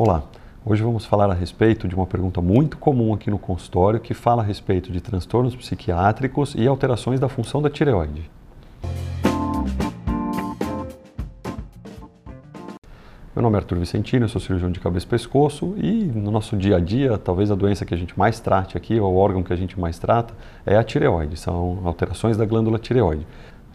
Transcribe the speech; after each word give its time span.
Olá, 0.00 0.22
hoje 0.64 0.80
vamos 0.80 1.04
falar 1.04 1.28
a 1.28 1.34
respeito 1.34 1.88
de 1.88 1.94
uma 1.96 2.06
pergunta 2.06 2.40
muito 2.40 2.78
comum 2.78 3.12
aqui 3.12 3.32
no 3.32 3.36
consultório 3.36 3.98
que 3.98 4.14
fala 4.14 4.44
a 4.44 4.44
respeito 4.44 4.92
de 4.92 5.00
transtornos 5.00 5.56
psiquiátricos 5.56 6.54
e 6.56 6.68
alterações 6.68 7.18
da 7.18 7.28
função 7.28 7.60
da 7.60 7.68
tireoide. 7.68 8.30
Meu 13.34 13.42
nome 13.42 13.56
é 13.56 13.58
Arthur 13.58 13.78
Vicentino, 13.80 14.26
eu 14.26 14.28
sou 14.28 14.40
cirurgião 14.40 14.70
de 14.70 14.78
cabeça 14.78 15.04
e 15.04 15.08
pescoço 15.08 15.74
e 15.76 16.04
no 16.04 16.30
nosso 16.30 16.56
dia 16.56 16.76
a 16.76 16.80
dia, 16.80 17.18
talvez 17.18 17.50
a 17.50 17.56
doença 17.56 17.84
que 17.84 17.92
a 17.92 17.96
gente 17.96 18.16
mais 18.16 18.38
trate 18.38 18.76
aqui, 18.76 19.00
ou 19.00 19.12
o 19.12 19.16
órgão 19.16 19.42
que 19.42 19.52
a 19.52 19.56
gente 19.56 19.80
mais 19.80 19.98
trata, 19.98 20.32
é 20.64 20.76
a 20.76 20.84
tireoide, 20.84 21.36
são 21.36 21.80
alterações 21.84 22.36
da 22.36 22.44
glândula 22.46 22.78
tireoide. 22.78 23.26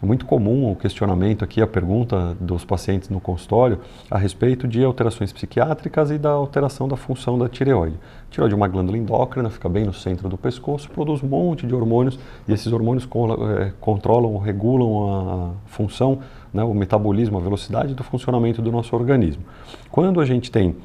É 0.04 0.06
muito 0.06 0.26
comum 0.26 0.70
o 0.70 0.76
questionamento 0.76 1.42
aqui, 1.42 1.62
a 1.62 1.66
pergunta 1.66 2.36
dos 2.38 2.62
pacientes 2.62 3.08
no 3.08 3.18
consultório 3.18 3.80
a 4.10 4.18
respeito 4.18 4.68
de 4.68 4.84
alterações 4.84 5.32
psiquiátricas 5.32 6.10
e 6.10 6.18
da 6.18 6.28
alteração 6.28 6.86
da 6.86 6.94
função 6.94 7.38
da 7.38 7.48
tireoide. 7.48 7.96
A 8.28 8.30
tireoide 8.30 8.52
é 8.52 8.56
uma 8.56 8.68
glândula 8.68 8.98
endócrina, 8.98 9.48
fica 9.48 9.66
bem 9.66 9.82
no 9.82 9.94
centro 9.94 10.28
do 10.28 10.36
pescoço, 10.36 10.90
produz 10.90 11.22
um 11.22 11.26
monte 11.26 11.66
de 11.66 11.74
hormônios 11.74 12.18
e 12.46 12.52
esses 12.52 12.70
hormônios 12.70 13.08
eh, 13.58 13.72
controlam, 13.80 14.36
regulam 14.36 15.08
a 15.08 15.50
função, 15.70 16.18
né, 16.52 16.62
o 16.62 16.74
metabolismo, 16.74 17.38
a 17.38 17.40
velocidade 17.40 17.94
do 17.94 18.04
funcionamento 18.04 18.60
do 18.60 18.70
nosso 18.70 18.94
organismo. 18.94 19.42
Quando 19.90 20.20
a 20.20 20.26
gente 20.26 20.50
tem 20.50 20.76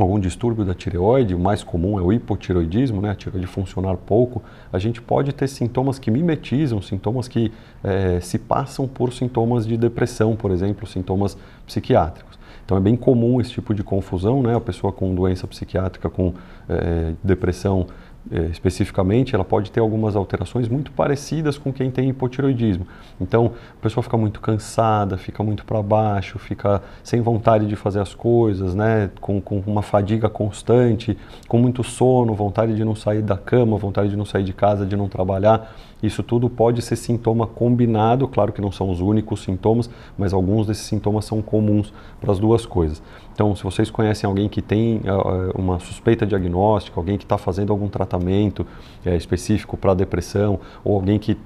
algum 0.00 0.18
distúrbio 0.18 0.64
da 0.64 0.74
tireoide, 0.74 1.34
o 1.34 1.38
mais 1.38 1.62
comum 1.62 1.98
é 1.98 2.02
o 2.02 2.12
hipotireoidismo, 2.12 3.02
né, 3.02 3.10
a 3.10 3.14
tireoide 3.14 3.46
funcionar 3.46 3.96
pouco, 3.96 4.42
a 4.72 4.78
gente 4.78 5.02
pode 5.02 5.32
ter 5.32 5.48
sintomas 5.48 5.98
que 5.98 6.10
mimetizam, 6.10 6.80
sintomas 6.80 7.28
que 7.28 7.52
é, 7.84 8.18
se 8.20 8.38
passam 8.38 8.88
por 8.88 9.12
sintomas 9.12 9.66
de 9.66 9.76
depressão, 9.76 10.34
por 10.34 10.50
exemplo, 10.50 10.86
sintomas 10.86 11.36
psiquiátricos. 11.66 12.38
Então 12.64 12.76
é 12.76 12.80
bem 12.80 12.96
comum 12.96 13.40
esse 13.40 13.50
tipo 13.50 13.74
de 13.74 13.82
confusão, 13.82 14.42
né, 14.42 14.56
a 14.56 14.60
pessoa 14.60 14.92
com 14.92 15.14
doença 15.14 15.46
psiquiátrica, 15.46 16.08
com 16.08 16.32
é, 16.68 17.12
depressão, 17.22 17.86
é, 18.30 18.42
especificamente, 18.46 19.34
ela 19.34 19.44
pode 19.44 19.70
ter 19.70 19.80
algumas 19.80 20.14
alterações 20.14 20.68
muito 20.68 20.92
parecidas 20.92 21.58
com 21.58 21.72
quem 21.72 21.90
tem 21.90 22.08
hipotiroidismo. 22.08 22.86
Então, 23.20 23.52
a 23.78 23.82
pessoa 23.82 24.02
fica 24.02 24.16
muito 24.16 24.40
cansada, 24.40 25.18
fica 25.18 25.42
muito 25.42 25.64
para 25.64 25.82
baixo, 25.82 26.38
fica 26.38 26.82
sem 27.02 27.20
vontade 27.20 27.66
de 27.66 27.74
fazer 27.74 28.00
as 28.00 28.14
coisas, 28.14 28.74
né? 28.74 29.10
Com, 29.20 29.40
com 29.40 29.62
uma 29.66 29.82
fadiga 29.82 30.28
constante, 30.28 31.18
com 31.48 31.58
muito 31.58 31.82
sono, 31.82 32.34
vontade 32.34 32.76
de 32.76 32.84
não 32.84 32.94
sair 32.94 33.22
da 33.22 33.36
cama, 33.36 33.76
vontade 33.76 34.10
de 34.10 34.16
não 34.16 34.24
sair 34.24 34.44
de 34.44 34.52
casa, 34.52 34.86
de 34.86 34.96
não 34.96 35.08
trabalhar. 35.08 35.74
Isso 36.02 36.22
tudo 36.22 36.50
pode 36.50 36.82
ser 36.82 36.96
sintoma 36.96 37.46
combinado, 37.46 38.26
claro 38.26 38.52
que 38.52 38.60
não 38.60 38.72
são 38.72 38.90
os 38.90 39.00
únicos 39.00 39.42
sintomas, 39.44 39.88
mas 40.18 40.32
alguns 40.32 40.66
desses 40.66 40.84
sintomas 40.84 41.24
são 41.24 41.40
comuns 41.40 41.92
para 42.20 42.32
as 42.32 42.40
duas 42.40 42.66
coisas. 42.66 43.00
Então, 43.32 43.54
se 43.54 43.62
vocês 43.62 43.88
conhecem 43.88 44.26
alguém 44.26 44.48
que 44.48 44.60
tem 44.60 44.96
uh, 44.98 45.52
uma 45.54 45.78
suspeita 45.78 46.26
diagnóstica, 46.26 46.98
alguém 46.98 47.16
que 47.16 47.24
está 47.24 47.38
fazendo 47.38 47.72
algum 47.72 47.88
tratamento 47.88 48.11
uh, 48.18 49.10
específico 49.10 49.76
para 49.76 49.94
depressão, 49.94 50.60
ou 50.84 50.94
alguém 50.94 51.18
que 51.18 51.36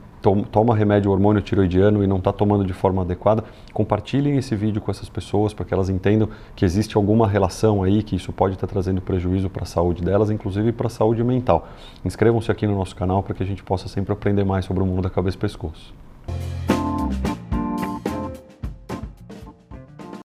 toma 0.50 0.74
remédio 0.74 1.10
hormônio 1.10 1.40
tiroidiano 1.40 2.02
e 2.02 2.06
não 2.06 2.16
está 2.16 2.32
tomando 2.32 2.64
de 2.64 2.72
forma 2.72 3.02
adequada, 3.02 3.44
compartilhem 3.72 4.36
esse 4.36 4.56
vídeo 4.56 4.80
com 4.80 4.90
essas 4.90 5.08
pessoas 5.08 5.54
para 5.54 5.64
que 5.64 5.72
elas 5.72 5.88
entendam 5.88 6.28
que 6.56 6.64
existe 6.64 6.96
alguma 6.96 7.28
relação 7.28 7.82
aí, 7.82 8.02
que 8.02 8.16
isso 8.16 8.32
pode 8.32 8.54
estar 8.54 8.66
tá 8.66 8.72
trazendo 8.72 9.00
prejuízo 9.00 9.48
para 9.48 9.62
a 9.62 9.66
saúde 9.66 10.02
delas, 10.02 10.30
inclusive 10.30 10.72
para 10.72 10.88
a 10.88 10.90
saúde 10.90 11.22
mental. 11.22 11.68
Inscrevam-se 12.04 12.50
aqui 12.50 12.66
no 12.66 12.76
nosso 12.76 12.96
canal 12.96 13.22
para 13.22 13.34
que 13.34 13.42
a 13.42 13.46
gente 13.46 13.62
possa 13.62 13.88
sempre 13.88 14.12
aprender 14.12 14.44
mais 14.44 14.64
sobre 14.64 14.82
o 14.82 14.86
mundo 14.86 15.02
da 15.02 15.10
cabeça 15.10 15.36
e 15.36 15.40
pescoço. 15.40 16.05